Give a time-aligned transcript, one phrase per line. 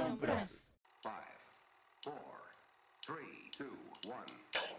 [0.00, 0.74] ジョンプラス。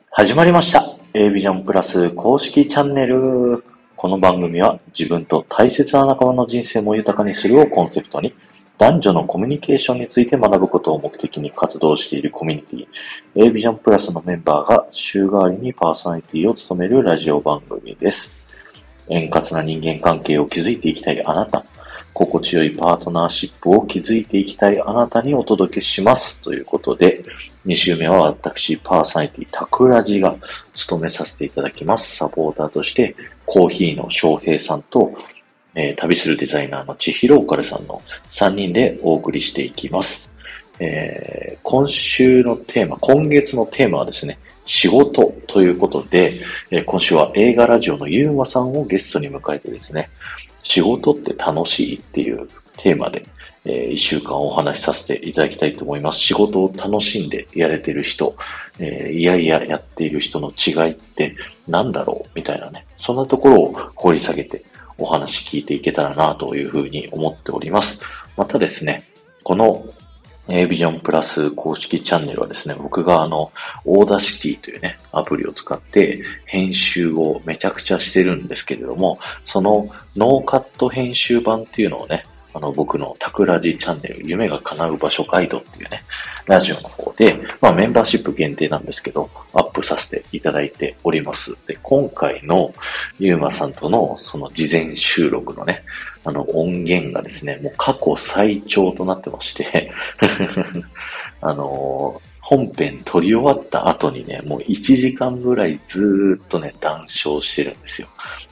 [0.09, 0.83] 始まりました。
[1.13, 3.63] A ビジョンプラス公式チャンネル。
[3.95, 8.33] この番組は自分と大切な仲間の人生も豊かにするをコンセプトに
[8.79, 12.87] 男女のコミュニケーションについて学ぶことを目的に活動しているコミュニティ。
[13.45, 18.37] A ビジョンプラスのメンバーが週替わりにパーソナリティを務めるラジオ番組です。
[19.09, 21.63] 円滑な人間関係を築いていきたいあなた、
[22.13, 26.41] 心地よいパートナーシップを築いていきたいあなたにお届けします。
[26.41, 27.23] ということで、
[27.65, 30.35] 2週目は私、パーソナリティ、タクラジが
[30.73, 32.17] 務めさせていただきます。
[32.17, 35.13] サポーターとして、コーヒーの翔平さんと、
[35.73, 40.35] えー、旅するデザイナーの千尋オカルさんの3人でお送りしていきます。
[40.79, 46.41] えー、今週のテーマ、今月のテーマはですね、仕事ということで、
[46.71, 50.09] えー、今週は映画ラジオのゆうまさんをゲストに迎えてですね、
[50.63, 52.47] 仕事って楽しいっていう
[52.77, 53.25] テーマで、
[53.65, 56.19] えー、一週間お話しさせていただきたいと思います。
[56.19, 58.35] 仕事を楽しんでやれてる人、
[58.79, 61.35] えー、いやいややっている人の違いって
[61.67, 64.63] 何だろうみたいなね、そんなところを掘り下げて
[64.97, 68.01] お話聞いていけたらなというふうに思っております。
[68.37, 69.03] またですね、
[69.43, 69.85] この
[70.47, 73.51] A ビジョンプラス公式チャンネルはですね、僕があの、
[73.85, 86.03] Audacity というね、アプリを使って編集をめちゃくちゃしてるんですけれども、そのノーカット編集版っていうのをね、あの、僕のタクラジチャンネル、夢が叶う場所ガイドっていうね、
[86.45, 91.55] ラジオの方で、まあメンバーシップ限定なんですけど、アップさせていただいております。
[91.67, 92.73] で、今回の
[93.19, 95.83] ゆうまさんとのその事前収録のね、
[96.23, 99.91] あの音源がですね、もう過去最長となってまして
[101.41, 102.21] あの
[102.51, 108.09] 本編撮り終わった後にね、もう1時間ぐらいずーっとね、談笑してるんですよ。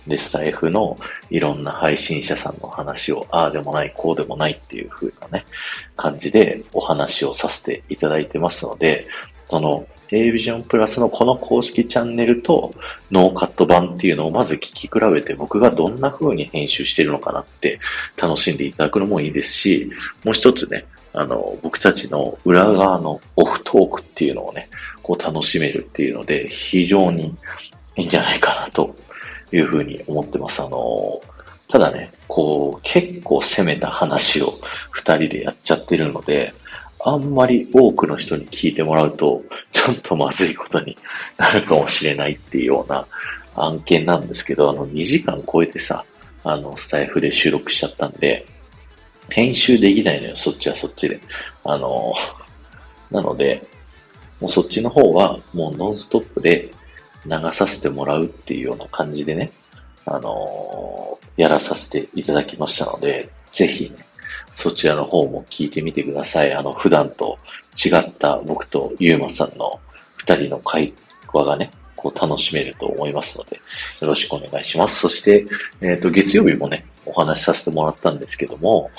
[0.07, 0.95] で、スタイフの
[1.29, 5.43] いろんな配信者さんの話を、ああでもない、こうでもないっていう風なね、
[5.97, 9.05] 感じでお話をさせていただいてますので、
[9.49, 12.73] その A ビジョンプラスのこの公式チャンネルと
[13.11, 17.81] ノーカット版っていうのをまず聞き比べて僕がどんな風に編集してるのかなって
[18.15, 19.91] 楽しんでいただくのもいいですし、
[20.23, 24.69] もう一つね、あの、僕たちの裏側のオフトークっていうのをね、
[25.01, 27.35] こう楽しめるっていうので、非常に
[27.95, 28.95] いいんじゃないかなと
[29.51, 30.61] いうふうに思ってます。
[30.61, 31.21] あの、
[31.67, 34.59] ただね、こう、結構攻めた話を
[34.91, 36.53] 二人でやっちゃってるので、
[37.05, 40.97] あんまり多くの人に聞いてもらうと、ちょっとまずいことに
[41.37, 43.07] なるかもしれないっていうような
[43.55, 46.03] 案件なんですけど、あの、2時間超えてさ、
[46.43, 48.45] あの、スタイフで収録しちゃったんで、
[49.29, 51.19] 編集できないのよ、そっちはそっちで。
[51.63, 52.13] あの、
[53.11, 53.63] なので、
[54.39, 56.71] もうそっちの方はもうノンストップで
[57.25, 59.51] 流させてもらうっていうような感じでね、
[60.05, 64.05] あのやらさせていただきましたので、ぜひね、
[64.55, 66.53] そちらの方も聞いてみてください。
[66.53, 67.37] あの、普段と
[67.75, 69.79] 違った僕とゆうまさんの
[70.17, 70.93] 二人の会
[71.31, 73.57] 話がね、こう楽しめると思いますので、
[73.99, 75.01] よろしくお願いします。
[75.01, 75.45] そして、
[75.81, 78.89] えっ、ー、と、月曜日もね、お話しさせてもらったんですけども、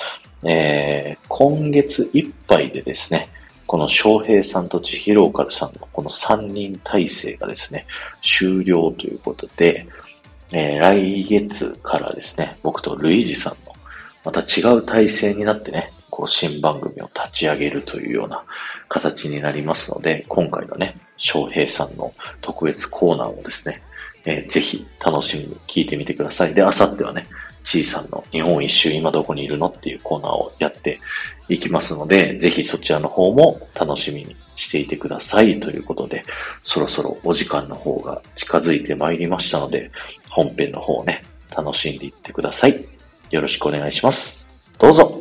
[0.43, 3.29] えー、今月いっぱいでですね、
[3.65, 7.87] この翔平さんと千尋オカルさんのこの3人体制がですね、
[8.21, 9.87] 終了ということで、
[10.51, 13.73] えー、来月からですね、僕とルイージさんの
[14.23, 18.43] また違う体制になってね、こう新番組を立ち上げるというような
[18.89, 23.81] 形になりますので、今回のね、翔平さんの特別コーナーをですね、
[24.25, 26.53] えー、ぜひ楽しみに聞いてみてください。
[26.53, 27.25] で、あさってはね、
[27.63, 30.99] ちいさんの日本一周今どこにいるのっていうコーナーをやって
[31.47, 36.23] いきますので、ぜひそちらの方も楽しみにしていてくださいということで、
[36.63, 39.91] そろそろお時間の方が近づいてまいりましたので、
[40.29, 41.23] 本編の方をね、
[41.55, 42.85] 楽しんでいってください。
[43.29, 44.49] よろしくお願いします。
[44.77, 45.20] どうぞ。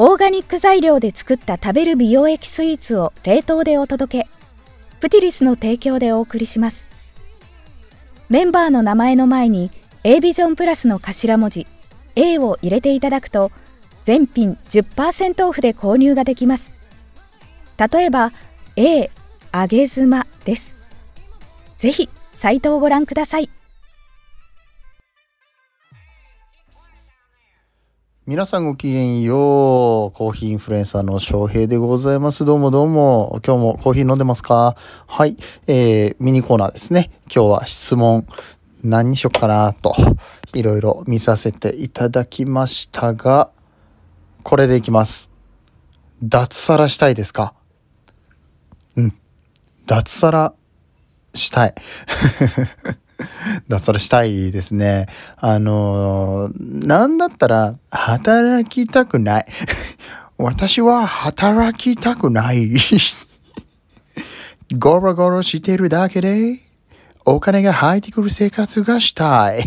[0.00, 4.28] オーガニック材料で作った食べる美容液スイーツを冷凍でお届け。
[5.00, 6.86] プティリスの提供でお送りします。
[8.28, 9.72] メンバーの名前の前に
[10.04, 11.66] A ビジョンプラスの頭文字
[12.14, 13.50] A を入れていただくと
[14.04, 16.72] 全品10%オフで購入ができます
[17.78, 18.32] 例えば
[18.76, 19.10] A
[19.52, 20.76] 揚げ妻です
[21.78, 23.48] ぜひサイトをご覧ください
[28.28, 30.12] 皆さんごきげんよう。
[30.12, 32.44] コーヒーインフルエンサーの翔平でございます。
[32.44, 33.40] どうもどうも。
[33.42, 34.76] 今日もコーヒー飲んでますか？
[35.06, 35.38] はい。
[35.66, 37.10] えー、ミニコーナーですね。
[37.34, 38.26] 今日は質問
[38.84, 39.94] 何にしよっかなと、
[40.52, 43.50] いろいろ見させていただきましたが、
[44.42, 45.30] これでいきます。
[46.22, 47.54] 脱サラしたいですか？
[48.96, 49.18] うん。
[49.86, 50.52] 脱サラ
[51.32, 51.74] したい。
[53.68, 55.06] 脱サラしたいですね。
[55.36, 59.46] あのー、なんだったら、働きたくない。
[60.38, 62.70] 私は働きたくない。
[64.78, 66.60] ゴロゴロしてるだけで、
[67.24, 69.64] お金が入ってくる生活がしたい。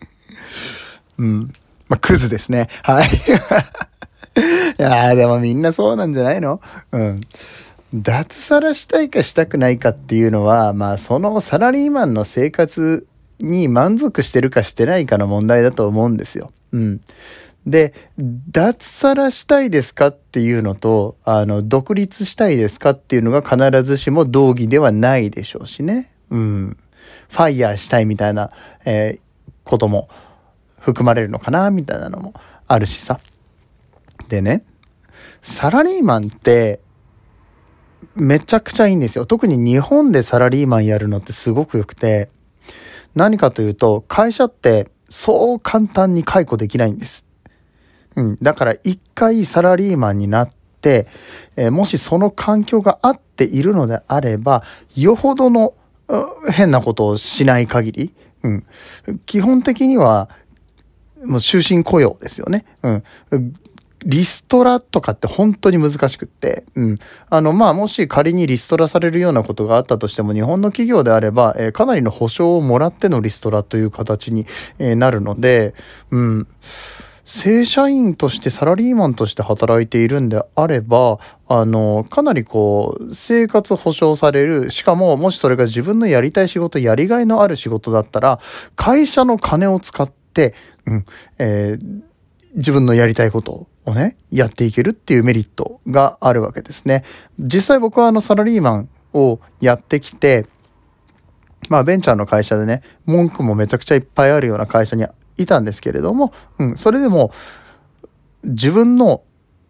[1.18, 1.52] うん。
[1.88, 2.68] まあ、クズですね。
[2.82, 3.08] はい。
[4.78, 6.60] いやでもみんなそうなんじゃないの？
[6.92, 7.20] うん。
[7.94, 13.06] 脱サラしたいかしたくないかっていうのは、まあそのサラリーマンの生活
[13.40, 16.52] に満足してるかしてないかの問題だと思うんですよ。
[16.72, 17.00] うん。
[17.66, 26.10] で、脱サラしたいですかっていうのと、あの、独立したいですかっていうのが必ずしも同義ではないでしょうしね。
[26.30, 26.76] うん。
[27.28, 28.50] ファイヤーしたいみたいな、
[28.84, 29.30] えー
[29.70, 30.08] ことも
[30.80, 32.34] 含まれるのかなみたいなのも
[32.66, 33.20] あるしさ。
[34.28, 34.64] でね、
[35.42, 36.80] サラリーマンって、
[38.14, 39.26] めちゃくちゃいいんですよ。
[39.26, 42.30] 特に日本でサラリーマンやるのってすごく良くて、
[43.14, 47.26] 何かというと、会社ってそう簡単に解雇できないんです。
[48.16, 48.38] うん。
[48.40, 50.50] だから一回サラリーマンになっ
[50.80, 51.08] て、
[51.56, 54.62] えーもしその環境が合っているのであれば、
[54.96, 55.74] よほどの
[56.50, 58.66] 変なことをしない限り、うん。
[59.26, 60.28] 基本的には、
[61.24, 62.64] もう終身雇用ですよね。
[62.82, 63.04] うん。
[64.04, 66.98] リストラとかって本当に難しくって、うん。
[67.28, 74.46] あの、まあ、もし仮にリストラされるようなことがあったとしても、日本の企業であれば、えーかなりの保証をもらってのリストラという形に、
[74.78, 75.74] えーなるので、
[76.10, 76.46] うん。
[77.24, 84.70] 正社員としてサラリーマンとして働いているんであれば、あの、かなりこう、生活保障される。
[84.70, 88.40] しかも、もしそれが自分のやりたい仕事、やりがいのある仕事だったら、
[88.76, 90.54] 会社の金を使って、
[90.86, 91.06] うん、
[91.38, 92.10] えー
[92.54, 97.04] 自分のやりたいことをね、やっていけるっていうメリットがあるわけですね。
[97.38, 100.46] 実際僕はあのサラリーマンをやってきて、
[101.68, 105.06] まあベンチャーの会社でね、文句もめちゃくちゃいっぱいあるような会社に
[105.36, 107.32] いたんですけれども、うん、それでも
[108.44, 109.22] 自分の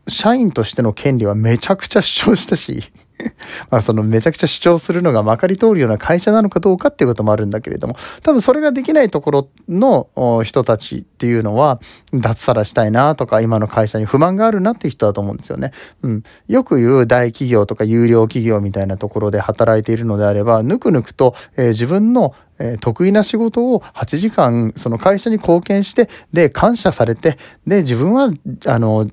[0.09, 2.85] 社員としての権利はめちゃくちゃ主張したし、
[3.71, 11.81] まあそのめちゃくちゃ主張するのがまかり通るような会社なのかどうかっていうこともあるんだけれども、多分それができないところの人たちっていうのは、
[12.13, 15.73] 脱サラしたいなとか、今の会社に不満があるなっていう人だと思うんですよね。
[16.03, 16.23] うん。
[16.49, 22.35] よく言う大企業とか有料企業みたいなところで働いているのであれば、ぬくぬくと、えー自分の
[22.81, 28.31] 得意な仕事を8時間、その会社に貢献して、で、感謝されて、で、自分は、
[28.67, 29.07] あの、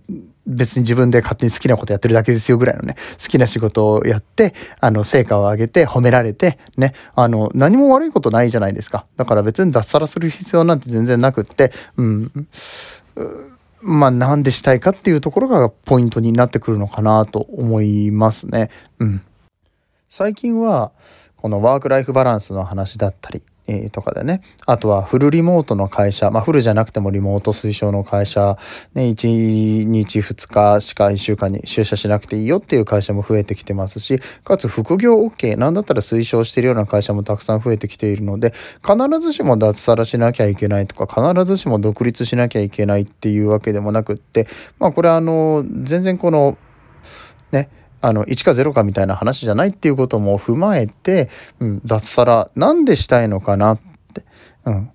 [0.48, 9.06] 別に自分で勝手に好きなことやってるだけですよぐらいのね、好きな仕事をやって、あの、成果を上げて褒められて、ね、あの、何も悪いことないじゃないですか。
[9.18, 12.48] だから別に脱サラする必要なんて全然なくって、うん、
[13.82, 18.70] まあ、なんでしたいかっていうところがポイントになってくるのかなと思いますね。
[19.00, 19.22] うん。
[20.08, 20.92] 最近は、
[21.36, 23.44] このワークライフバランスの話だったり、
[23.92, 24.42] とかでね。
[24.66, 28.58] あとはフルリモートの会社、まあフルじゃなくてもリモート推奨の会社、
[28.94, 44.48] ね、1日2日しか1週間に出社しなくていいよっていう会社も増えてきてますし、かつ副業 OK、なんだったら推奨しているような会社もたくさん増えてきているので、必ずしも脱サラしなきゃいけないとか、必ずしも独立しなきゃいけないっていうわけでもなくって、
[44.80, 46.58] まあこれはあの、全然この、
[47.52, 47.70] ね、
[48.02, 51.30] あの、1か0かみたいな話じゃないっていうことも踏まえて、
[51.60, 53.80] うん、脱サラ、なんでしたいのかなっ
[54.14, 54.24] て、
[54.66, 54.92] うん。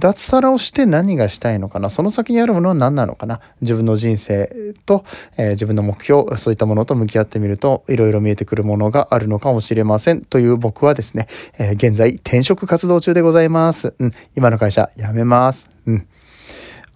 [0.00, 5.04] 脱サラをして何がしたいのかなその先にあるものは何なのかな自分の人生と、
[5.36, 10.22] えー自分の目標、そういったものと向き合ってみると、いろいろ見えてくるものがあるのかもしれません。
[10.22, 13.94] という僕はですね、えー現在転職活動中でございます。
[13.98, 15.70] うん、今の会社辞めます。
[15.86, 16.06] うん。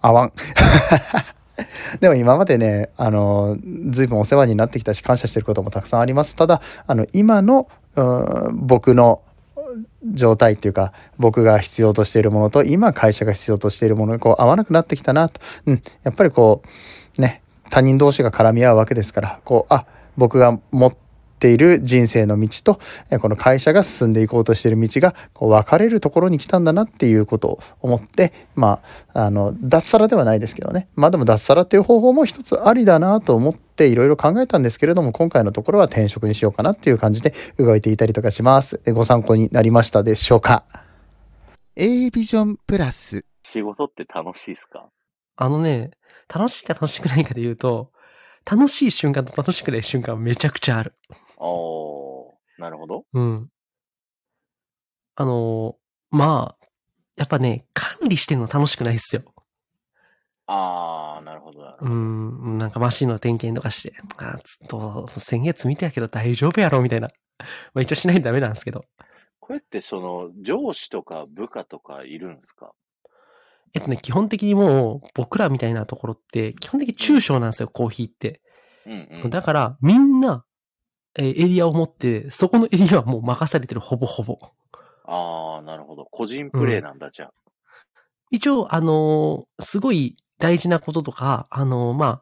[0.01, 0.33] あわん。
[1.99, 3.57] でも今までね、あの、
[3.89, 6.35] 随分お世話になってきたし、感謝してることもたくさんあります。
[6.35, 7.67] ただ、あの、今の、
[8.53, 9.21] 僕の
[10.03, 15.39] 状態っていうか、僕が必要としているものと、今会社が必要としているものにこう合わなくなってきたなと。
[15.65, 15.83] うん。
[16.03, 16.61] やっぱりこ
[17.17, 19.85] う、ね、他人同士が絡み合うわけですから、こう、あ、
[20.17, 21.04] 僕が持って
[21.53, 22.79] いる人生の道と、
[23.11, 28.81] えこの会社が進んでいこうとしている道が、こう、分かれるところに来たんだなっていうことを思って、ま
[29.13, 30.87] あ、あの、脱サラではないですけどね。
[30.95, 38.79] まあでも脱サラっていう方法も一つありだなと思っていろいろ考えたんですけれども、今回のところは転職にしようかなっていう感じで動いていたりとかします。
[38.85, 40.63] えご参考になりましたでしょうか
[41.75, 44.87] ？A ビジョンプラス仕事って楽しいですか？
[45.35, 45.91] あのね、
[46.33, 47.91] 楽しいか楽しくないかで言うと、
[48.49, 50.93] 楽しい瞬間と楽しくない瞬間はめちゃくちゃある。
[51.37, 53.05] おー、なるほど。
[53.13, 53.49] うん。
[55.15, 56.65] あのーまあ、
[57.15, 59.23] やっぱね、管理してんの楽しくないっすよ。
[60.47, 61.87] あー、なるほど、うど。
[61.87, 67.09] ん、なんかマシンの点検とかして、あずっと先月見てやけど大丈夫やろみたいな。
[67.73, 68.85] まあ一応しないとダメなんですけど。
[69.39, 72.73] これってその、上司とか部下とかいるんですか？
[73.73, 78.41] えっとね、基本的にもう、僕らみたいなところって、基本的に中小なんですよ、コーヒーって。
[78.85, 79.29] うんうん。
[79.29, 80.44] だから、みんな、
[81.17, 84.39] えーエリアを持って、そこのエリアはもう任されてる、ほぼほぼ。
[85.05, 86.05] ああ、なるほど。
[86.05, 87.31] 個人プレイなんだ、じゃあ。
[88.31, 92.21] 一応、あのーすごい大事なこととか、あのーまあ、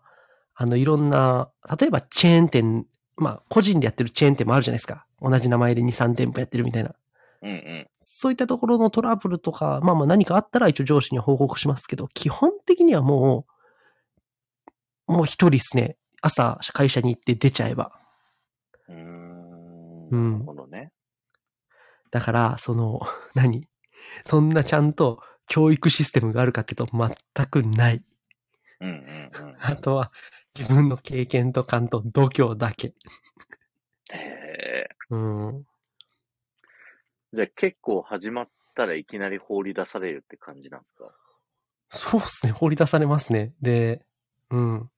[0.55, 2.85] あの、いろんな、例えばチェーン店、
[3.15, 5.05] まあ、個人でやってるチェーン店もあるじゃないですか。
[5.21, 6.93] 同じ名前で2、3店舗やってるみたいな。
[7.41, 7.88] うんうん。
[8.00, 13.45] そういったところのトラブルとか、まあまあ何かあったら一応上司には報告しますけど、基本的にはも
[15.07, 15.97] う、もう一人ですね。
[16.21, 17.91] 朝会社に行って出ちゃえば。
[20.13, 20.24] うーん。
[20.25, 20.91] うんなるほどね。
[22.12, 23.01] だから、その、
[23.34, 23.67] 何？
[24.25, 26.88] そんなちゃんと教育システムがあるかっていうと
[27.36, 28.03] 全くない。
[28.79, 29.55] うんうんうん。
[29.60, 30.12] あとは
[30.58, 32.93] 自分の経験と感と度胸だけ。
[34.12, 34.89] へえ。
[35.10, 35.65] うん。
[37.34, 41.12] じゃあ結構始まったらいきなり放り出されるって感じなんですか？
[41.89, 42.51] そうっすね。
[42.51, 43.53] 掘り出されますね。
[43.62, 44.05] で、
[44.51, 44.91] うん。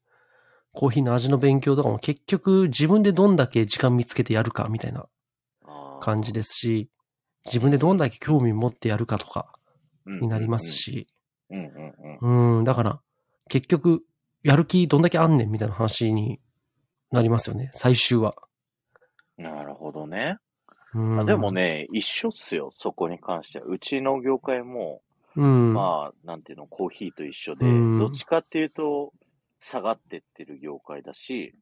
[0.75, 5.07] コーヒーの味の勉強とかも結局自分でどんだけ時間見つけてやるかみたいな
[6.01, 6.89] 感じですし、
[7.45, 9.55] 自分でどんだけ興味持ってやるかとか
[10.05, 10.71] うんになります。
[10.71, 11.07] し、
[11.49, 12.57] うんうんうん。
[12.57, 13.01] うん、だから、
[13.49, 14.03] 結局、
[14.43, 16.39] やる気どんだけあんねんみたいな話に
[17.11, 18.35] なりますよね、最終は。
[19.37, 20.37] なるほどね。
[20.93, 23.65] うん、あでも、ね、一緒っすよ、そこに関しては。
[23.65, 25.01] うちの業界も、
[25.35, 25.73] うん。
[25.73, 29.11] まあ、なんていうの、コーヒーと一緒で、うんどっちかっていうと、
[29.65, 31.55] 下がってってる業界だし、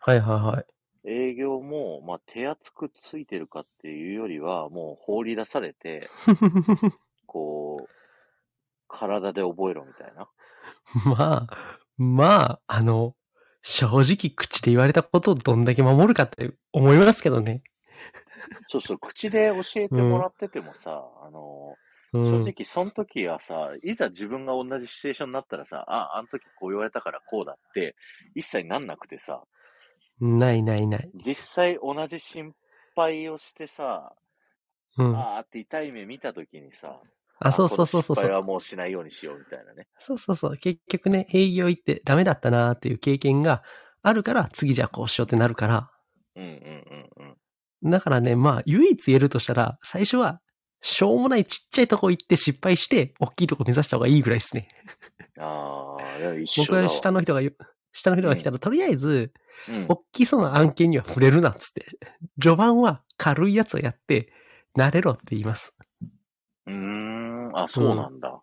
[0.00, 1.10] はいはいはい。
[1.10, 6.10] 営業も、まあ、手厚くついてるかっていうよりは、もう放り出されて、
[7.26, 7.88] こう、
[8.88, 10.28] 体で覚えろみたいな。
[11.06, 13.14] まあ、まあ、あの、
[13.62, 17.62] 正直口で言われたことをどんだけ守るかって思いますけどね。
[18.68, 21.74] そうそう、口で教えてもらっててもさ、あの、
[22.12, 27.94] うん、正直その時はさ、いざ自分が同じシチュエーションになったらさ、あ、あの時こう言われたからこうだって、
[28.34, 29.44] 一切なんなくてさ、
[30.20, 31.10] ないないない。
[31.24, 32.52] 実際同じ心
[32.94, 34.12] 配をしてさ、
[34.98, 35.16] うん。
[35.16, 37.00] あーって痛い目見た時にさ、
[37.38, 38.16] あ、そうそうそうそうそう。
[38.16, 39.86] この失敗はもうしないようにしようみたいなね。
[39.98, 40.56] そうそうそう。
[40.56, 43.62] 結局ね、営業行ってダメだったなーっていう経験が
[44.02, 45.90] あるから、次じゃあこうしようってなるから。
[46.36, 47.34] うんうんうん
[47.84, 47.90] うん。
[47.90, 50.40] だからね、まあ、唯一言えるとしたら、最初は、
[50.80, 54.68] しょうもないちっちゃいとこ行って失敗して、大きいとこ目指した方がいいぐらいですね。
[55.38, 56.74] ああ、一緒僕。
[56.74, 57.40] は下の人が
[57.92, 59.32] 下の人が来たら、とりあえず、
[59.68, 61.86] うん、大きそうな案件には触れるなっつって。
[62.40, 64.32] 序盤は軽いやつをやって、
[64.76, 65.74] 慣れろって言います。
[66.66, 68.40] うーん、あ、そうなんだ。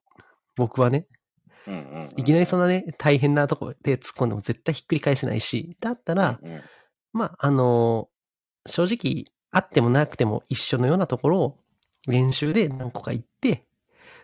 [0.56, 1.08] 僕はね。
[1.66, 6.62] うんうんうん、いきなりそんなね、大変なとこで突っ込んでも絶対ひっくり返せないし、だったら、うんうん
[7.14, 8.10] まあ、あの
[8.66, 11.60] 正直、あってもなくても一緒のようなところを
[12.08, 13.66] 練習で何個か行って、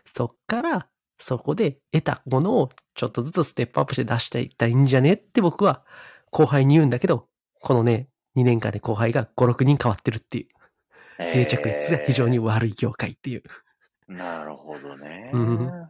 [0.06, 0.88] そっから、
[1.18, 5.84] そこで得たものをちょっとずつステップアップして出していったらいいんじゃねって僕は
[6.32, 7.28] 後輩に言うんだけど、
[7.62, 10.48] このね、2年間で後輩が5、6人変わってるってい
[11.20, 13.44] う、定着率が非常に悪い業界っていう。
[14.08, 15.30] なるほどね。
[15.32, 15.88] うん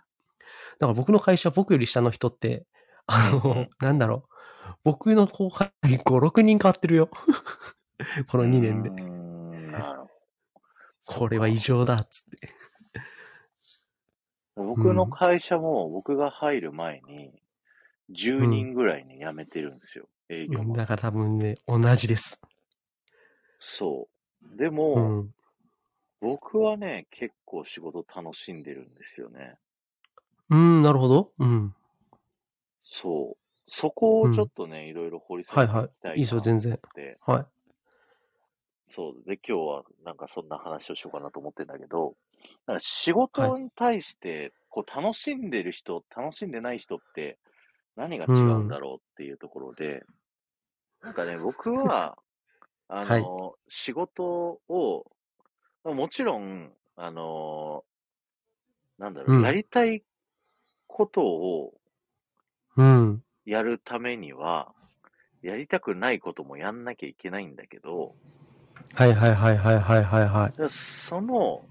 [0.80, 2.66] だから僕の会社、僕より下の人って、
[3.06, 4.34] あのん、なんだろう。
[4.84, 7.10] 僕の後輩5、6人変わってるよ。
[8.28, 9.13] この2年で。
[11.06, 12.50] これは異常だ、つって。
[14.56, 17.32] 僕の会社も僕が入る前に
[18.12, 20.76] 10人ぐらいに辞めてるんですよ、営業も。
[20.76, 22.40] だから多分ね、同じです。
[23.60, 24.08] そ
[24.44, 24.58] う。
[24.58, 25.34] でうも、ん。
[26.22, 29.58] 僕はね、結構仕事楽しんでるんですよね。
[30.50, 31.32] うん、なるほど。
[31.40, 31.76] うん。
[32.84, 33.38] そう。
[33.68, 37.46] そこをちょっとね、いろいろ掘り下げていきたいなはいはいいいですよ全然ってはい。
[38.96, 39.14] そう。
[39.26, 42.16] で、今日はなんかそんな話をしようかなと思ってんだけど、
[42.68, 47.38] なんか仕事に対して、こう楽しんでる人、楽しんでない人って
[47.96, 50.04] 何が違うんだろうっていうところで、
[51.02, 52.18] なんかね、僕は、
[52.88, 55.06] あの、仕事を、
[55.84, 57.84] まあもちろん、あの、
[59.00, 60.04] なんだろう、うんやりたい
[60.88, 61.74] ことを
[62.76, 63.24] うん。
[63.46, 64.74] やるためには、
[65.42, 68.16] やりたくないこともやんなきゃいけないんだけど、
[68.96, 70.54] はいはいはいはいはいはいはい。
[70.58, 71.66] でその、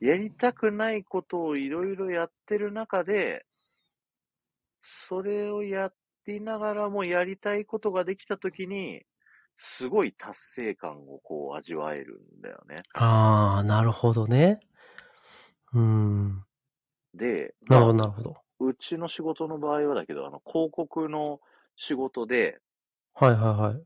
[0.00, 3.46] やりたくないことをいろいろやってる中で、
[4.82, 5.92] それをや
[6.26, 9.04] りながらもやりたいことができたときに、
[9.56, 12.82] すごい達成感をこう味わえるんだよね。
[12.94, 14.60] あー、なるほどね。
[15.72, 16.44] うん。
[17.14, 18.34] で、なるほどまなるほど。
[18.36, 21.40] あうちの仕事の場合はだけど、あの、広告の
[21.76, 22.60] 仕事で、
[23.14, 23.84] はいはいはい。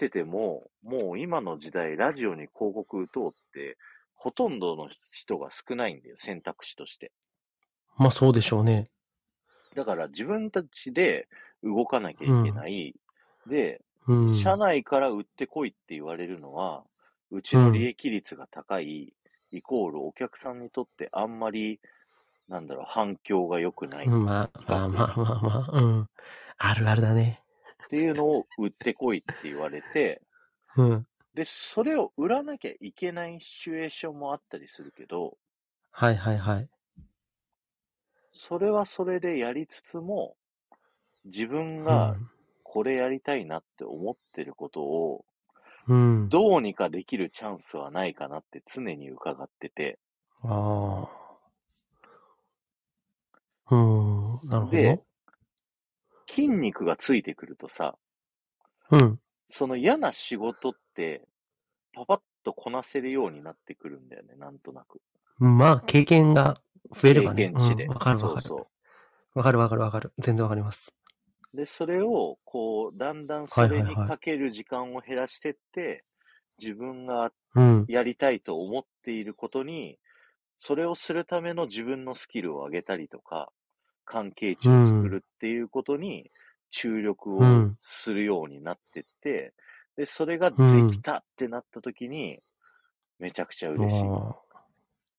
[0.00, 3.76] 待ってても、もう今の時代、ラジオに広告打とうって、
[4.14, 7.12] ほとんどの人が少ないんだよ、選択肢として。
[7.98, 8.86] まあそうでしょうね。
[9.74, 11.28] だから自分たちで
[11.62, 12.94] 動かなきゃいけない。
[13.46, 14.38] で、うん。
[14.38, 16.82] 社内から売ってこいって言われるのは、
[17.30, 19.12] うちの利益率が高い、
[19.52, 21.80] イコールお客さんにとってあんまり、
[22.48, 26.08] なんだろう、反響が良くないまあまあまあまあまあ、うん。
[26.58, 27.42] あるあるだね。
[27.90, 30.22] ていうのを売ってこいって言われて、
[30.76, 31.06] うん。
[31.34, 35.38] で、それを売らなきゃいけないシチュエーションもあったりするけど、
[35.92, 36.68] はいはいはい。
[38.32, 40.36] それはそれでやりつつも、
[41.24, 42.30] 自分うがん
[42.64, 45.26] これやりたいなって思ってることを、
[45.88, 46.28] うん。
[46.30, 49.98] どうにかできるチャンスはないかなって常に伺ってて、
[50.42, 51.30] ああ。
[53.70, 54.48] うん。
[54.48, 55.06] なるほでど。
[56.30, 57.96] 筋肉がついてくるとさ、
[58.90, 59.20] うん。
[59.48, 61.22] その嫌な仕事って、
[61.92, 65.00] パパッとこなせるようになってくるんだよね、なんとなく。
[65.38, 66.54] まあ、経験が
[66.94, 67.48] 増えればね。
[67.48, 67.84] 経験値で。
[67.84, 68.54] うんわかるわかる。
[69.34, 70.12] わかるわかるわかる。
[70.18, 70.96] 全然わかります。
[71.52, 71.56] う。
[71.56, 76.04] で、それを、こう、だんだんそれにかける時間を減らしてって、
[76.58, 77.84] 自分がうん。
[77.88, 79.98] やりたいと思っていることに、
[80.60, 83.50] それをするための自分のスキルを上げたりとか、
[84.04, 86.30] 関係値を作るっていうことに
[86.70, 89.54] 注力をうんするようになってって、
[89.96, 90.56] で、それがで
[90.92, 92.40] きたってなった時に、
[93.18, 94.02] めちゃくちゃ嬉しい。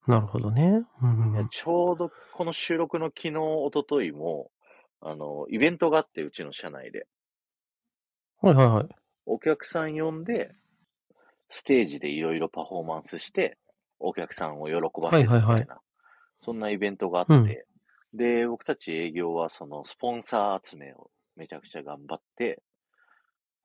[0.10, 0.84] なるほどね。
[1.02, 4.52] うんいやちょうどこの収録の昨日、一昨日も、
[5.02, 7.08] あの、イベントがあって、うちの社内で。
[8.42, 8.88] はいはいはい。
[9.26, 10.52] お客さん呼んで、
[11.50, 13.58] ステージでいろいろパフォーマンスして、
[14.00, 15.82] お客さんを喜ばせるみたいな、はいはいはい
[16.44, 17.68] そんなイベントがあって、
[18.14, 22.64] で、僕たち営業はそのスポンサー集めをめちゃくちゃ頑張って、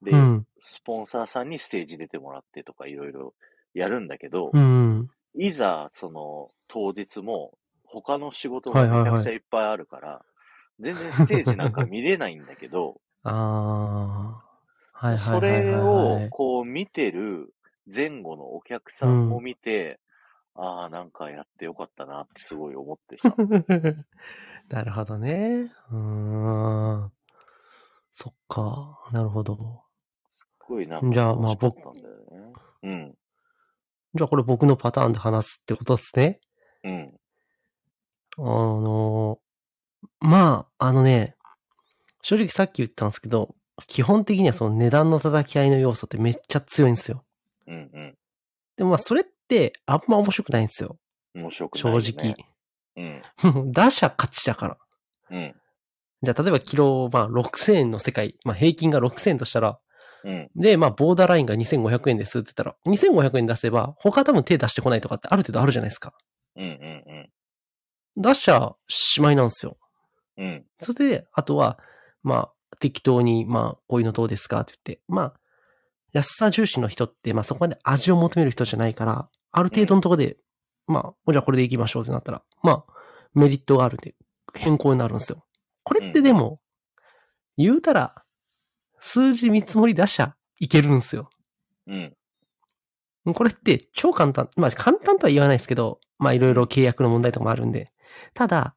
[0.03, 0.47] で、うん。
[0.61, 3.35] スポンサーさんにステージ出てもらってとかいろいろ
[3.75, 5.11] やるんだけど、うん。
[5.35, 10.27] いざ、その、当日も、他の仕事がめちゃくちゃいっぱいあるから、
[10.81, 14.61] 全然ステージなんか見れないんだけど、 ああ。
[14.93, 15.87] はいはいそはいはい、れはい。
[15.89, 17.53] を、こう見てる
[17.93, 20.01] 前後のお客さんも見て、
[20.57, 23.35] ああ、なんかやってよかったなってすごい思ってさ。
[24.69, 25.73] なるほどね。
[25.91, 25.97] うー
[27.07, 27.13] ん。
[28.11, 28.99] そっか。
[29.13, 29.85] なるほど。
[30.31, 32.17] すごいなんかじゃあまあ楽しかったんだよ
[32.49, 32.53] ね。
[32.83, 33.19] うん。
[34.15, 36.41] じゃあこれ僕のパターンで話すってことですね。
[36.83, 37.21] うん。
[38.39, 39.39] あの、
[40.21, 41.37] まあ、あのね、
[42.23, 43.55] 正直さっき言ったんですけど、
[43.87, 47.25] 基本的にはその値段の叩き合いの要素ってめっちゃ強いんですよ。
[47.67, 48.19] うんうん。
[48.77, 50.99] でもまあそれってあんま面白くないんですよ。
[51.35, 52.37] 面白くないね。
[52.97, 53.23] 直。
[53.45, 53.73] うん。
[53.73, 54.79] 打者勝ちだから。
[55.31, 55.55] うん。
[56.23, 59.79] じゃあ例えばキロ、まあ6000円の世界、まあ平均が6000円としたら、
[60.25, 60.51] うん。
[60.57, 66.15] で、まあボーダーラインが2500円ですって言ったら、2500円出せば他多分手出してこないとかってある程度あるじゃないですか。
[66.57, 66.97] うんうん
[68.19, 69.77] 打者、しまいなんですよ。
[70.39, 70.47] うん。
[70.47, 70.65] うん。
[70.81, 71.79] それで、あとは、
[72.23, 75.35] まあ、適当に、まあ、こういうのどうですかって言って、まあ、
[76.17, 80.39] 安さ重視の人って、まあそこまで味を求める人じゃないから、ある程度のところで、
[80.87, 82.93] まあ、じゃあこれでいきましょうってなったら、まあ、
[83.35, 84.15] メリットがあるんで、
[84.55, 85.45] 変更になるんですよ。
[85.83, 86.59] これってでも、
[87.59, 88.15] 言うたら、
[88.99, 91.29] 数字見積もり出しゃいけるんですよ。
[91.87, 92.15] うん。
[93.35, 94.49] これって超簡単。
[94.57, 97.93] まあ簡単とは言わないですけど、まあいろいろ契約の問題とかもあるんで。
[98.33, 98.75] ただ、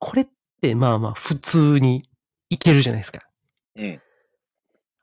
[0.00, 0.28] これっ
[0.60, 2.02] てまあまあ普通に
[2.48, 3.20] いけるじゃないですか。
[3.76, 4.00] うん。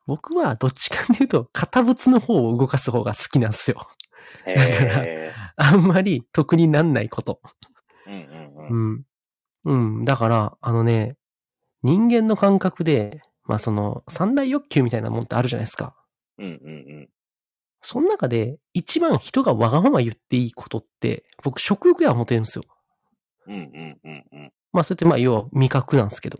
[0.08, 3.88] 僕はどっちかっていうと、型物の方を動かす方が好きなんですよ。
[4.46, 5.34] へえ。
[5.56, 7.42] あんまり得になんないこと。
[8.08, 9.06] うんうんう。
[9.66, 10.00] うんん。
[10.00, 10.06] うん。
[10.06, 11.16] だから、あのね、
[11.84, 15.96] 人間の感覚で、まあその、三大欲求みたいなもんってあるじゃないですか。
[16.38, 17.10] うんうん
[17.84, 22.64] その中で、一番人がわがまま言っていいことって、僕食欲や思ってるんですよ。
[23.48, 23.54] うん。
[23.54, 24.54] うんうんうんうん。
[24.72, 26.38] まあ、それってまあ、要は味覚なんですけど。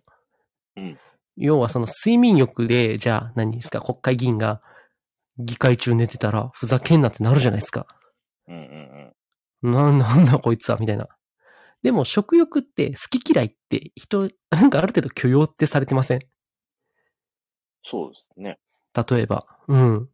[0.78, 1.00] うん
[1.44, 4.62] 要はその睡眠欲で、じゃあ何ですか、国会議員が
[5.40, 7.88] 議会中寝てたら、ふざけんなってなるじゃないですか。
[8.48, 9.14] うんうん
[9.66, 9.72] うん。
[9.72, 11.08] な、なんだこいつは、みたいな。
[11.82, 16.20] でも食欲って好き嫌いって人、なんかある程度許容ってされてません？
[17.84, 18.60] そうですね。
[19.10, 19.48] 例えば。
[19.68, 20.10] うん。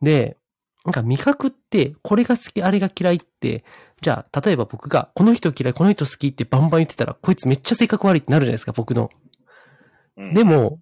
[0.00, 0.38] で、
[0.86, 3.64] なんか味覚って、これが好き、あれが嫌いって、
[4.00, 9.10] じゃあ、例えば僕が、この人嫌い、この人好きってバンバン言ってたら、こいつめっちゃ性格悪いってなるじゃないですか、僕の。
[10.18, 10.78] うん、でも、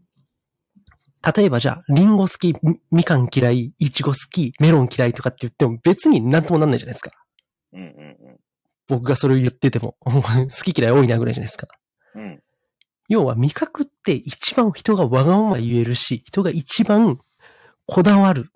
[1.36, 7.10] 例えばじゃあ、リンゴ好き、みみかん嫌い、いちご好き、メロン嫌いとかって言っても別になんともなんないじゃないですか。
[7.72, 8.16] うんうん
[8.88, 11.66] 僕がそれを言ってても、 好き嫌い多いなぐらいじゃないですか。
[12.14, 12.22] うん。
[12.22, 12.42] うん。
[13.08, 17.18] 要は味覚って一番人がわがまま言えるし、人が一番
[17.86, 18.50] こだわる。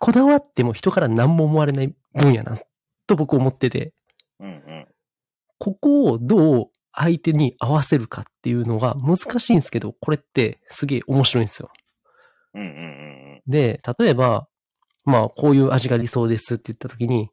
[0.00, 2.58] こだわっても人から何も思われない分野な、
[3.06, 3.92] と僕思ってて、
[4.40, 4.88] うんうん。
[5.58, 11.70] ここをどう相手に合わせるかっていうのが難しいんですけど、これってすげえ面白いんですよ。
[12.54, 14.48] うんうんうんで、例えば、
[15.04, 17.30] まあ、こういう味が理想ですって言った時に、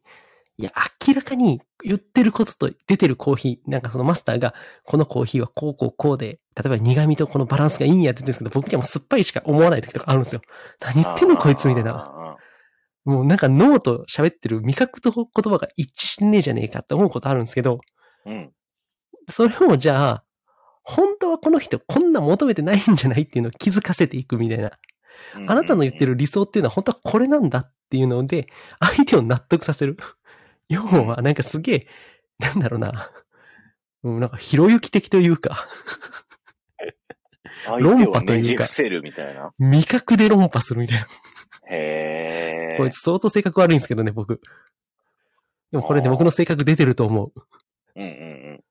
[0.58, 0.72] いや、
[1.08, 10.42] 明らかに言ってることと出てるコーヒー、なんかそのマスターが、このコーヒーはこうこうこうで、例えば苦味とこのバランスがいいんやって言ってるんですけど、僕にはもう酸っぱいしか思わない時とかあるんですよ。
[10.82, 11.94] 何言ってんのこいつみたいな。
[11.94, 12.36] な。
[13.06, 17.80] もうなんか脳と喋ってる味覚と言葉が一致してねえじゃねえかって思うことあるんですけど、
[18.26, 18.52] うん。
[19.32, 20.24] それをじゃあ、
[20.84, 24.72] 本当はこの人こんな求めてないんじゃないっていうのを気づかせていくみたいな。
[25.48, 28.48] あなたの言ってる理想っていうのは本当はこれなんだっていうので、
[28.80, 29.98] 相手を納得させる。
[30.70, 31.88] 要は、なんかすげえ、
[32.40, 33.12] なんだろうな。
[34.04, 35.68] うんなんか、ひろゆき的というか、
[37.66, 39.54] 相論破というかじ伏せるみたいな。
[39.60, 41.06] 味覚で論破するみたいな。
[41.70, 42.78] へえ。
[42.78, 44.42] こいつ相当性格悪いんですけどね、僕。
[45.72, 47.34] でもこれね、僕の性格出てると思う。
[47.96, 48.14] うんうんう
[48.54, 48.64] ん。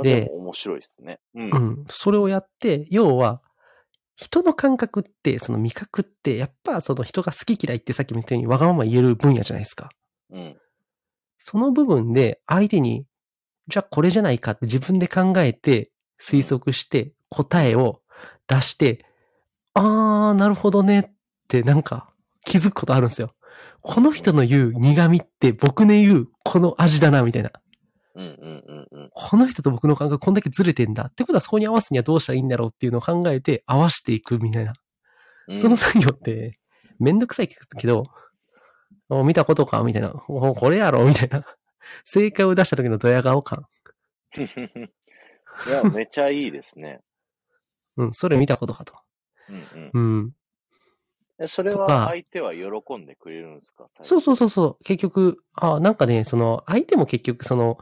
[0.00, 1.20] で面白いですね。
[1.34, 1.50] うん。
[1.50, 1.84] うん。
[1.88, 3.42] それをやって、要は、
[4.16, 9.90] 人の感覚って、その味覚って、やっぱその人が好き嫌いってさっきも言ったようにわがまま言える分野じゃないですか。
[10.30, 10.56] うん。
[11.38, 13.04] その部分で相手に、
[13.68, 18.00] じゃあこれじゃないかって自分で考えて推測して答えを
[18.46, 19.04] 出して、
[19.74, 21.10] あー、なるほどねっ
[21.48, 22.12] てなんか
[22.44, 23.34] 気づくことあるんですよ。
[23.80, 27.50] この人の言う苦味って僕の言うこの味だなみたいな。
[28.14, 29.10] うんうんうんうん。
[29.12, 31.04] この人と僕の感覚こんだけずれてんだ。
[31.04, 34.74] ってことはそこに合わすにはどうしたらいいんだろうっていうのを考えて合わしていくみたいな。
[35.48, 36.58] うんその作業って
[36.98, 38.04] めんどくさいけど、
[39.08, 39.82] お見たことか？
[39.82, 40.12] みたいな。
[40.28, 41.04] おこれやろ？
[41.04, 41.44] みたいな。
[42.04, 43.66] 正解を出した時のドヤ顔感。
[44.36, 44.40] い
[45.70, 47.00] や、めちゃいいですね。
[47.96, 48.94] うん、それ見たことかと。
[49.50, 50.32] うんうんうん。
[51.40, 51.48] え。
[51.48, 53.88] それは相手は喜んでくれるんですか？
[54.02, 54.84] そうそうそうそう。
[54.84, 57.78] 結局、あなんかね、その、相手も結局、その、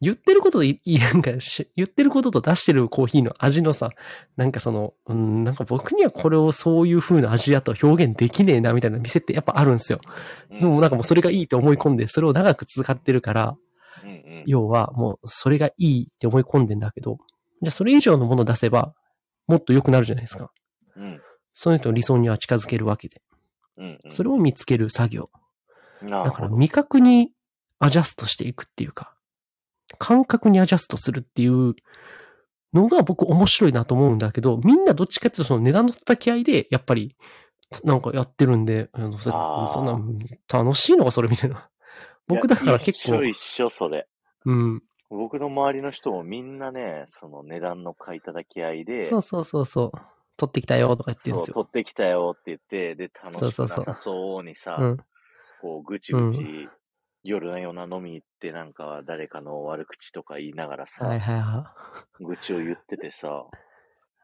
[0.00, 3.90] 言ってることとい、いなんかし、 言ってることと出してるコーヒーの味のさ、
[4.36, 10.00] なんかその、うん、なんか僕にはこれをそういう風な味やと表現できねえな、みたいな店ってやっぱあるんですよ。
[10.50, 13.56] うんでもなんかもうそれがいいって思い込んで、それを長く使ってるから、
[14.04, 14.42] うんうん。
[14.46, 17.18] 要はもうそれがいいって思い込んでんだけど、
[17.62, 18.94] じゃあそれ以上のものを出せば、
[19.46, 20.50] もっと良くなるじゃないですか。
[20.96, 21.20] うん
[21.58, 23.22] その人の理想には近づけるわけで。
[23.78, 24.12] うんうん。
[24.12, 25.30] それを見つける作業。
[26.02, 27.32] だから味覚に
[27.78, 29.15] アジャストしていくっていうか、
[29.98, 31.74] 感覚にアジャストするっていう
[32.72, 37.16] のが僕面白いなと思うんだけど、みんなどっちかっていうとその値段の叩き合いで、やっぱり、
[37.84, 39.30] なんかやってるんで、あのそ
[39.82, 39.98] んな、
[40.52, 41.68] 楽しいのかそれみたいな。
[42.28, 44.08] 僕だから結構一緒一緒、それ。
[44.44, 44.82] うん。
[45.08, 49.98] 僕の周りの人もみんなね、その値段の買い叩き合いで、そうそうそうそう。
[50.36, 51.54] 取ってきたよとか言ってるんですよ。
[51.54, 54.96] 取ってきたよって言って、で、楽しくなそうそうそうさそうにさ、うん。
[55.62, 56.68] こう、ぐちぐち、
[57.26, 61.74] 夜な夜な飲み行って、なんか誰かの悪口とか言いながらさ、はいはいは
[62.20, 63.44] 愚痴を言っててさ、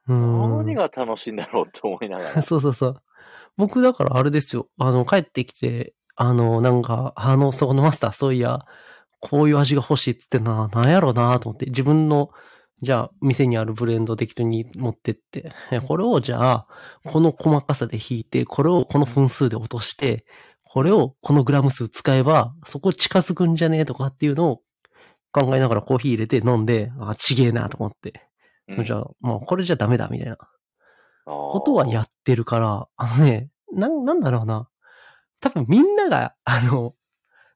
[0.08, 0.12] い。
[0.12, 0.56] うん。
[0.64, 2.40] 何が楽しいんだろうって思いながら。
[2.42, 3.02] そうそうそう。
[3.56, 4.68] 僕だからあれですよ。
[4.78, 8.60] あの、帰ってきて、あの、なんか、あの、そこのマスター、そういや、
[9.20, 12.30] こういう味が欲しいって言ってんな、なんやろなと思って、自分の、
[12.82, 16.66] じゃあ、店にあるブレンド適当に持ってって、え これをじゃあ、
[17.04, 20.26] この細かさで引いて、これをこの分数で落として、
[20.72, 24.60] これをこのグラム数使えば、そこ近づくんじゃねえとかっていうのを
[25.30, 28.22] 考えながらコーヒー入れて飲んで、あ、ちげえなと思って。
[28.68, 30.38] うんじゃあ、もうこれじゃダメだみたいな。
[31.26, 34.66] こことはやってるから、あのね、なん、なんだろうな。
[35.40, 36.94] 多分みんなが、あの、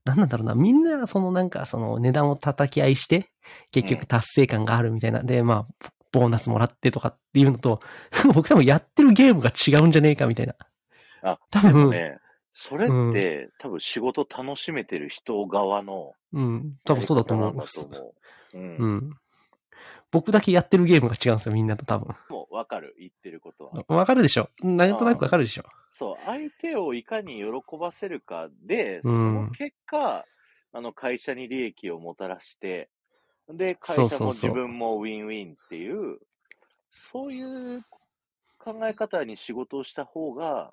[0.05, 0.55] なんなんだろうな。
[0.55, 3.31] みんな、そのなんか、その値段を叩き合いして、
[3.71, 5.23] 結うん局達成感があるみたいな。
[5.23, 7.81] で、まあ、ボーナスもらってとかっていうのと、
[8.35, 10.55] 僕多分やってるゲームが違うんじゃねえかみたいな。
[11.23, 12.19] あ、多分、ね、
[12.59, 18.15] それって、多分仕事楽しめてる人側の、うん、多分そうだと思うんだと思う。
[18.55, 18.77] うん。
[18.77, 19.17] うん。
[20.11, 22.17] 僕だけやってるゲームが違うんですよ、みんなと多分。
[22.31, 23.85] もうわかる、言ってることは。
[23.95, 30.25] わかるでしょなんとなくわかるでしょそう、相手をいかに喜ばせるかで、そうんの結果、
[30.73, 32.89] あの会社に利益をもたらして、
[33.51, 36.21] で、会社も自分もウィンウィンっていう、
[36.91, 37.83] そういう
[38.59, 40.73] 考え方に仕事をした方が、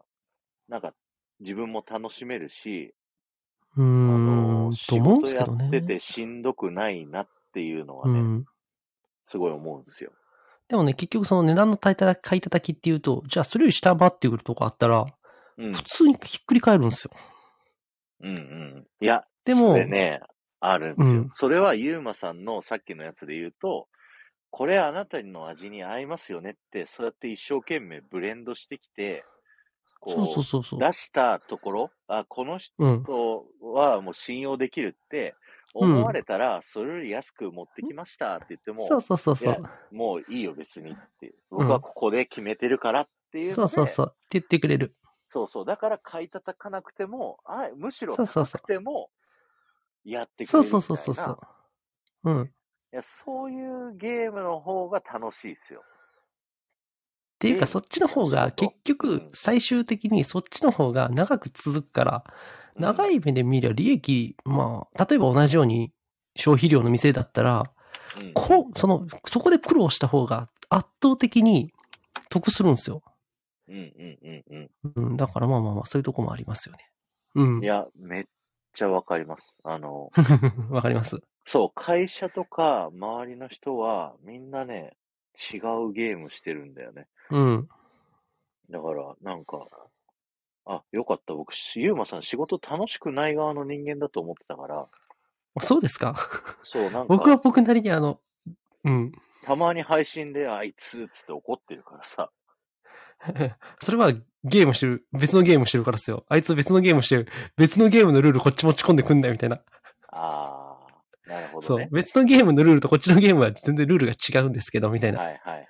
[0.69, 0.93] なんか
[1.39, 2.93] 自分も楽しめるし、
[3.75, 5.43] うん、仕事や。
[5.43, 8.45] っててしんどくないなっていうのはね、うん。
[9.25, 10.11] すごい思うんですよ。
[10.67, 15.05] でもね、結局その値段の買いたたきっていうと、じゃあそれより下回ってくるとこあったら、
[15.57, 15.83] うん普。
[15.83, 17.11] 通にひっくり返るんですよ。
[18.21, 18.87] うんうん。
[19.01, 20.21] いや、でもそれね、
[20.59, 21.21] あるんですよ。
[21.21, 23.87] うんそれはユーマさんのさっきのやつで言うと、
[24.49, 29.25] これあなたの味に合いますよねって、そうやって一生懸命ブレンドしてきて、
[30.03, 30.79] こそうそうそうそう。
[30.79, 33.03] 出したところ、あ、このうん。
[33.03, 35.35] 人はもう信用できるって、
[35.73, 39.61] 思われたら、それより安く持ってきましたって言っても、そうそうそうそいう
[39.91, 39.95] う。
[39.95, 41.33] もういいよ別にって。
[41.49, 44.07] 僕はここで決めてるからっていうので、そうそうそう。
[44.13, 44.95] って言ってくれる。
[45.29, 45.65] そうそう。
[45.65, 49.09] だから買い叩かなくても、あむしろそうそうそう高くても、
[50.03, 50.69] やってくれるそいうな。
[50.69, 51.39] そうそうそうそう。
[52.25, 52.41] うん。
[52.43, 55.81] っいや、そういうゲームの方が楽しいですよ。
[57.43, 62.23] ていうか、そっちの方が結う局ん、最終的にそっちの方が長く続くから、
[62.79, 65.91] 長い、い目で見りゃ利益、まあ、例えば同じように
[66.37, 67.63] 消費量の店だったら、
[68.17, 71.73] うんこう、その、そこで苦労した方が圧倒的に
[72.29, 73.01] 得するんですよ。
[73.67, 76.79] うんうんうんううん、だからまあまあまあ、そういうとこもありますよね。
[77.35, 77.63] うんん。
[77.63, 77.67] い。
[77.67, 78.23] や、めっ
[78.73, 79.53] ちゃわかります。
[79.65, 80.11] あの、
[80.71, 81.19] わかります。
[81.45, 84.95] そう、会社とか周りの人は、みんなね、
[85.53, 87.07] 違うゲームしてるんだよね。
[87.31, 87.67] うん。
[88.69, 89.67] だから、なんか、
[90.65, 91.33] あ、よかった。
[91.33, 94.87] 僕、ゆうまさん仕事楽しくない側の人間だと思ってたから、
[95.61, 96.15] そうですか？
[96.63, 98.19] そう、なん僕はか、僕なりにあの、
[98.85, 99.11] うん。
[99.45, 102.31] たまに配信で、あいつ、つって怒ってるからさ、
[103.79, 104.11] それは
[104.43, 106.25] ゲームしてる、別のゲームしてるからですよ。
[106.27, 109.61] あいつ別のゲームしてる、別のゲームのルールこっち持ち込んでくんだよみたいな。
[110.09, 110.62] あー、
[111.33, 111.87] なるほそう。
[111.91, 115.19] 別のゲームのルールとこっちのゲームは全然ルールが違うんですけど、みたいな。
[115.19, 115.65] はいはいはい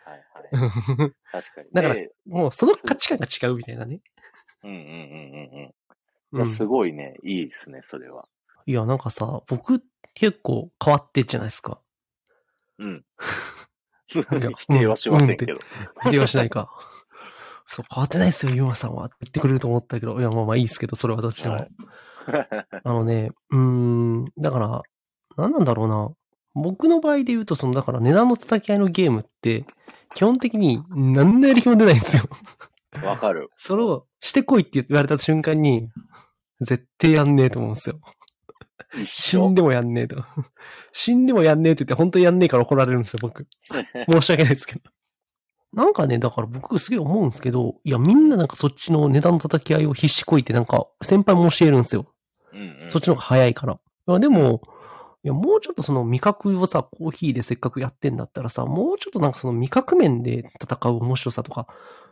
[0.52, 1.12] はい。
[1.32, 1.70] 確かに。
[1.72, 4.02] だからでもうその価値観が違うみたいなね。
[4.64, 4.84] うんうんうん
[6.34, 6.56] うんうん。
[6.56, 8.28] すごいね、いいですね、それは。
[8.66, 9.82] いや、なんかさ、僕
[10.14, 11.80] 結構変わってっじゃないですか。
[12.80, 13.06] うん。
[14.16, 15.54] や 否定はしませんけど。
[16.04, 16.70] 否定はしないか。
[17.68, 19.06] そう、変わってないですよ、ゆうまさんは。
[19.06, 21.56] って言ってくれると思ったけど、いや、まあまあいいですけど、それはどっちでも。
[21.56, 21.70] はい
[22.86, 24.82] あのね、うーん、だから、
[25.38, 26.12] 何なんだろうな。
[26.56, 29.66] 僕の場合で言うと、その、だから値段の叩き合いのゲームって、
[30.16, 32.24] 基本的に何のやる気も出ないんですよ。
[33.04, 33.50] わかる。
[33.58, 35.90] それをしてこいって言われた瞬間に、
[36.62, 38.00] 絶対やんねえと思うんですよ。
[39.06, 39.56] 死ん。
[39.56, 40.24] でもやんねえと。
[40.94, 43.48] 死んでもやんねえって言って本当にやんねえから怒られるんですよ、僕。
[44.12, 44.82] 申し訳ないですけど。
[45.74, 52.06] なんかね、だから僕すげえ思うんですけど、いや、みんななんかそっちの値段の叩き合いを必死こいてなんか先輩も教えるんですよ。
[52.54, 53.74] うんうんそっちの方が早いから。
[53.74, 54.62] いやでも、
[55.24, 61.68] いや、もうちょっとその味覚をさ、コーヒーでせっかくやってんだったらさ、もうちょっとなんかその味覚面で戦う面白さとか、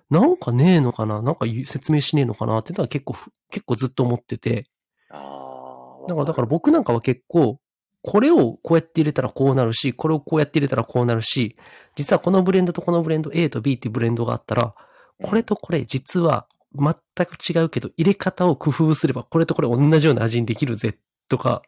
[0.10, 4.70] なんかねえのかななんか説明しねえのかなっていうのは結構ふ、結構ずっと思ってて。
[5.10, 5.18] あ
[6.06, 6.08] あ。
[6.08, 7.60] だから、だから僕なんかは結構、
[8.02, 11.58] これをこうやって入れたらこうなるし、これをこうやって入れたらこうなるし、
[11.96, 14.74] 実はこのブレンドとこのブレンド、A と B っていうブレンドがあったら、
[15.22, 16.96] これとこれ実は全
[17.26, 20.98] く違うけど、入れ方を工夫すれば、これとこれ同じような味にできるぜ、
[21.30, 21.62] とか、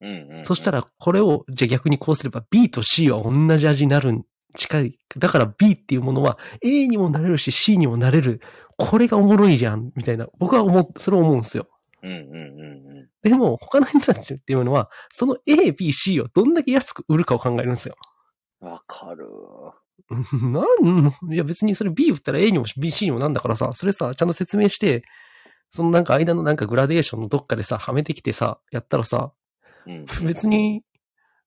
[0.00, 4.24] うんうんうん、そしたらこれを、じゃあ逆にこうすれば B と C は同じ味になるん、
[4.56, 4.98] 近い。
[5.16, 8.40] だから B っていうものは A にもなれるし C にもなれる。
[8.76, 10.26] これがおもろいじゃん、みたいな。
[10.38, 11.68] 僕は思う、それを思うんですよ。
[12.02, 17.96] うんうんうんうでも、他の人たちっていうのは、その A、B、C をどんだけ安く売るかを考えるんですよ。
[18.62, 18.66] ん。
[18.66, 19.26] わかる。
[20.50, 25.04] なんいや別にそれ B 売ったら A にも B、C にもなんだからさ、それさ、ちゃんと説明して、
[25.70, 29.32] そのなんか間のなんかグラデーションのどっかでさ、はめてきてさ、やったらさ、
[29.86, 30.06] うん。
[30.24, 30.82] 別に、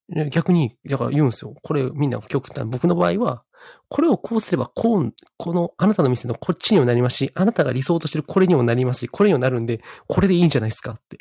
[0.10, 1.54] ね逆に、だから言うんですよ。
[1.62, 2.65] これみんな極端。
[2.65, 3.43] 僕の場合は、
[3.89, 11.17] これをこうすれば、こう、この、あなたの店のこっちにもなりますし、あなたが理想としてるこれにもなりますし、これにもなるんで、これでいいんじゃないですかって、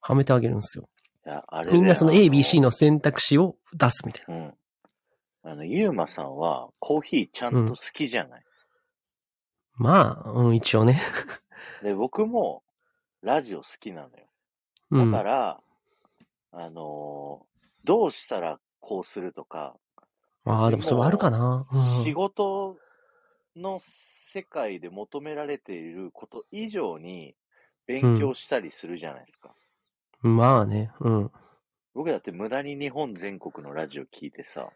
[0.00, 0.88] はめてあげるんですよ。
[1.26, 2.64] いやあれねみんなその A、B、C の。
[2.64, 4.34] の選択肢を出すみたいな。
[4.34, 4.54] うん。
[5.42, 8.42] あの、ゆうまさんはコーヒーちゃんと好きじゃない、
[9.76, 11.00] まあ、うん、一応ね。
[11.82, 12.62] で、僕も
[13.22, 14.26] ラジオ好きなのよ。
[14.90, 15.12] うん。
[15.12, 15.60] だから、
[16.56, 19.76] あのーどうしたらこうするとか、
[20.46, 21.66] ああ、でもそれはあるかな。
[21.70, 22.76] うん仕事
[23.56, 23.80] の
[24.32, 27.36] 世界で求められていること以上に
[27.86, 29.54] 勉強したりするじゃないですか。
[30.22, 31.30] まあね、うん。
[31.94, 34.70] 僕だって無駄に日本全国のラジオ聞いてさ、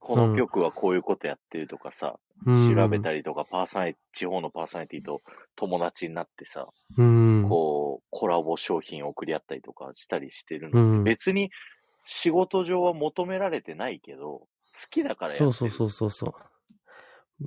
[0.00, 5.22] この曲はこういうことやってるとかさ、うん、調べたりとか、パーソナリ地方のパーソナリティと
[5.56, 7.48] 友達になってさ、うん。
[7.48, 11.50] こう、コラボ商品を送り合ったりとかしたりしてるのって、うん別に
[12.08, 14.46] 仕事上は求められてないけど、好
[14.90, 15.52] きだからやってる。
[15.52, 16.34] そうそうそうそうそ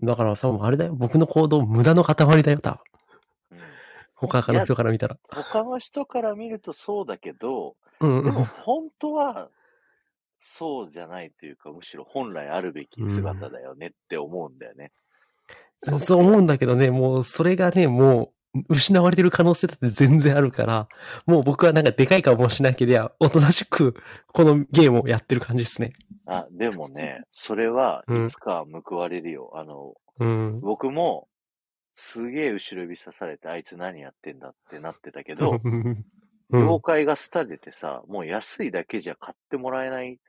[0.01, 0.05] う。
[0.05, 0.93] だから多分あれだよ。
[0.95, 2.79] 僕の行動無駄の塊だよ、多分。
[3.51, 3.59] うん
[4.15, 5.17] 他の人から見たら。
[5.29, 8.43] 他の人から見るとそうだけど、うんうんでも。
[8.43, 9.49] 本当は
[10.39, 14.91] そうじゃないというか、むしろ本来あるべき姿だよねって思うんだよね。
[15.99, 20.87] そう思うんだけどね、もうそれがね、もう失われてる可能性だって全然あるから、
[21.25, 23.95] もう僕はなんかでかい顔もしなければ、おとなしく
[24.27, 25.93] このゲームをやってる感じですね。
[26.25, 29.51] あ、でもね、それはうんいつか報われるよ。
[29.55, 30.59] あの、うん。
[30.61, 31.27] 僕も、
[31.95, 36.05] すげえ後ろ指さされて、あいつ何やってんだってなってたけど、う ん
[36.51, 40.19] 業界が廃れてさ、もう安いだけじゃ買ってもらえない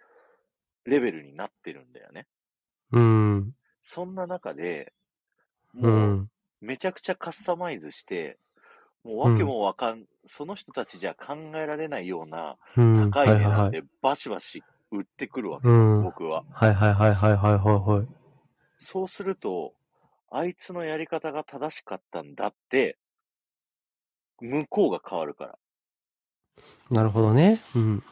[0.84, 2.26] レベルになってるんだよね。
[2.92, 3.52] うん。
[3.82, 4.92] そんな中で、
[5.74, 5.86] う。
[5.86, 6.30] もうん
[6.60, 8.38] めちゃくちゃカスタマイズして、
[9.02, 13.10] もうわけもわかん、その人たちじゃ考えられないようなうん。
[13.10, 13.42] 高い値。
[13.42, 16.44] 段でバシバシ売ってくるわけさ、うん僕は。
[16.52, 18.06] はいはいはいはいはいはいはい。
[18.82, 19.72] そうすると、
[20.30, 22.98] あいつのやり方が正しかったんだって、
[24.40, 25.58] 向こうが変わるから。
[26.90, 27.60] なるほどね。
[27.74, 28.02] うん。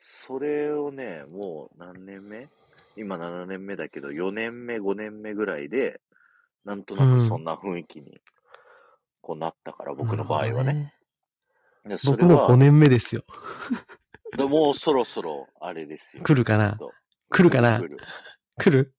[0.00, 2.48] それをね、もう何年目？
[2.96, 6.00] 今7年目だけど、4年目、5年目ぐらいで、
[6.64, 8.20] なんとなくそんな雰囲気に、
[9.20, 10.94] こうなったから、僕の場合はね。
[11.84, 11.98] ね。
[12.04, 13.22] 僕も5は、年目ですよ。
[14.36, 16.22] でもうそろそろ、あれですよ。
[16.24, 16.78] 来るかな？
[17.30, 17.78] 来るかな？
[17.78, 17.98] 来る。
[18.58, 18.94] 来る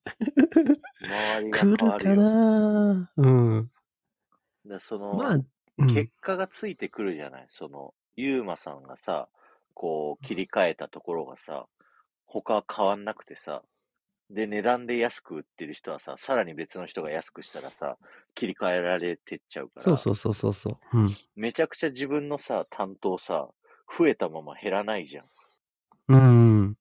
[1.01, 2.15] 周りが来るか。
[2.15, 3.11] な？
[3.17, 3.71] うん。
[4.63, 5.47] でその、まあ、うん。
[5.85, 7.47] 結果がついてくるじゃない？
[7.51, 9.29] その、ゆうまさんがさ、
[9.73, 11.67] こう、切り替えたところがさ、
[12.25, 13.63] 他は変わんなくてさ、
[14.29, 17.97] で、値段で安く売ってる人はさ、さらに別の人が安くしたらさ、
[18.35, 20.97] 切り替えられてっちゃうから、そうそうそうそうそう。
[20.97, 21.19] うん。
[21.37, 23.49] めちゃくちゃ自分のさ、担当さ、
[23.97, 25.25] 増えたまま減らないじゃん。
[26.07, 26.77] うん。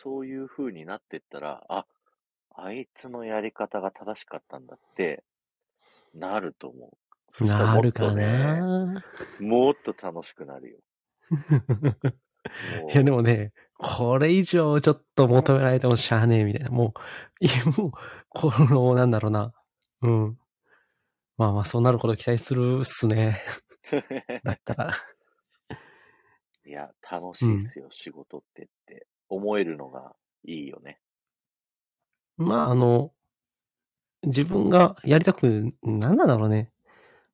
[0.00, 1.86] そういう風になってったら、あ、
[2.50, 5.24] あいつのやり方が正しかったんだって、
[6.14, 7.07] なると思う。
[7.32, 8.26] そしたらもっるかね
[8.60, 9.04] な
[9.40, 10.78] もっと楽しくなるよ。
[11.30, 16.70] も ういやでもね、これ以上ちょっと求められてもしゃあねえみたいな。
[16.70, 16.94] も
[17.40, 17.92] う、いやもう、
[18.28, 19.52] この、なんだろうな。
[20.02, 20.38] うん。
[21.36, 23.40] まあまあ、そうなること期待するっすね。
[24.42, 24.90] だったら。
[26.66, 30.14] いや、楽しいっすよ、仕事ってって思えるのが
[30.44, 31.00] いいよね。
[32.36, 33.12] まあ、あの、
[34.24, 36.72] 自分がやりたく、なんなんだろうね。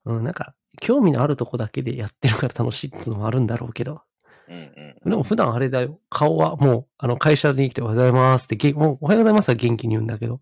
[0.04, 4.02] うん、なんか、興味のあるとこだけでやってるから楽しいっていうのもあるんだろうけど。
[4.48, 5.10] うんうん。
[5.10, 6.00] でも普段あれだよ。
[6.10, 10.40] 顔はもう、あの、会社に来ておはようございますって、げもうおはようございますは元気に言うんだけど、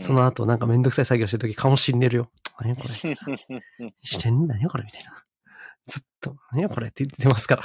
[0.00, 2.30] その後なんかめんどくさい作業してるとき顔死んでるよ。
[2.60, 2.94] 何これ。
[4.02, 5.12] してんだよこれみたいな。
[5.86, 7.62] ずっと、何これって言ってますから。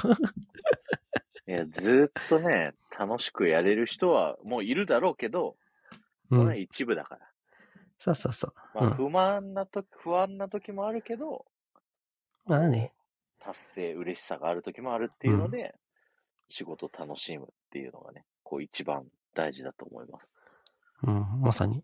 [1.48, 5.56] いや、ずーっとね、楽しくやれる人はもういるだろうけど、
[6.30, 6.40] うん。
[6.40, 7.29] それは一部だから。
[8.00, 8.54] そうそうそう。
[8.74, 11.46] まあ、うん不満なとき、不安な時もあるけど、
[12.46, 12.94] まあね。
[13.40, 15.76] 達成、嬉しさがある時もあるっていうので、
[16.50, 20.28] 仕事楽しむっていうのがね、こう一番大事だと思います。
[21.04, 21.84] うん、まさに。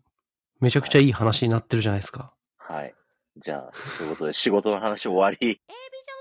[0.60, 2.32] めちゃくちゃいい話になってるじゃないですか。
[2.56, 2.94] はい。
[3.36, 5.60] じゃあ、ということで仕事の話終わり。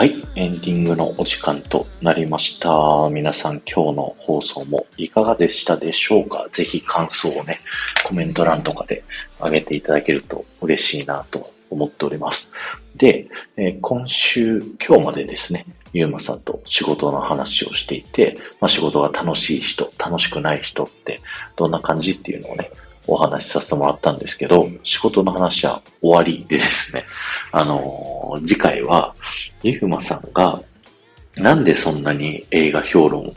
[0.00, 3.10] はい、エンディングのお時間となりました。
[3.12, 6.48] 皆さん今日の放送もいかがでしたでしょうか？
[6.54, 7.60] ぜひ感想をね、
[8.06, 9.04] コメント欄とかで
[9.38, 12.48] 上げていただけると嬉しいなと思っております。
[12.96, 21.20] で、えー今週、今日までですね、ゆうまさんと仕事の話をしていて、まあ、仕事が楽しい人、楽しくない人って
[21.56, 22.70] どんな感じっていうのをね、
[23.10, 27.02] お話しさせてもらったんですけど、仕事の話は終わりでですね、
[27.52, 29.14] あのー次回は、
[29.62, 30.62] ゆうまさんが、
[31.34, 33.32] なんでそんなに映画評論、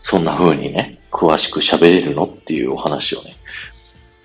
[0.00, 3.34] そんな風にね、詳しく喋れるのっていうお話をね、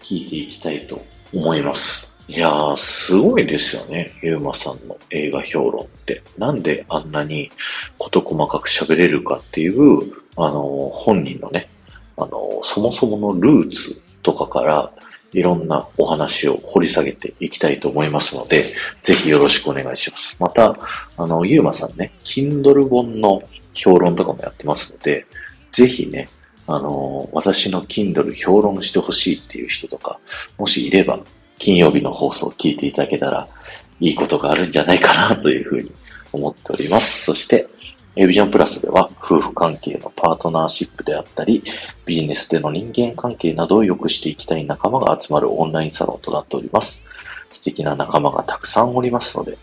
[0.02, 1.02] 聞いていきたいと
[1.34, 2.12] 思います。
[2.28, 6.22] いやー、すごいですよね、ゆうまさんの映画評論って。
[6.38, 7.50] なんであんなに
[7.98, 11.70] 事細かく喋れるかっていう、あのー本人のね、
[12.18, 14.92] あのーそもそものルーツとかから、
[15.32, 20.36] いろんなお話を掘り下げていきたいと思いますので、ぜひよろしくお願いします。
[20.40, 20.78] また、
[21.18, 25.26] あの、ゆうまさんね、Kindle 本の評論とかもやってますので、
[25.74, 26.30] ぜひね、
[26.68, 30.20] あの、私の Kindle 評論してほしいっていう人とか、
[30.58, 31.20] もしいれば、
[31.60, 33.48] 金曜日の放送を聞いていただけたら、
[34.00, 35.92] いいことがあるんじゃないかなというふうに
[36.32, 37.24] 思っております。
[37.24, 37.68] そして、
[38.18, 41.62] エビジョンプラスでは夫婦関係のパートナーシップであったり、
[42.06, 47.04] ビジネスでの人間関係などを良くしていきたい仲間が集まるオンラインサロンとなっております。
[47.52, 49.58] 素敵な仲間がたくさんおりますので、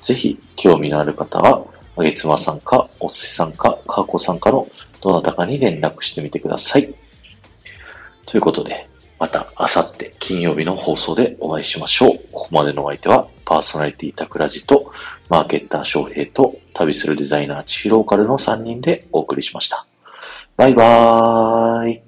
[0.00, 1.64] ぜひ興味のある方は、
[1.96, 4.66] あげつまさんか、おすしさんか、かーこさんかの
[5.02, 6.94] どなたかに連絡してみてください。
[8.24, 12.18] ということで、また明後日金曜日の放送でお会いしましょう。
[12.30, 14.92] ここまでのお相手はパーソナリティタクラジと
[15.28, 19.86] マーケッター翔平と旅するデザイナーチヒローカルの3人でお送りしました。
[20.56, 22.07] バイバーイ。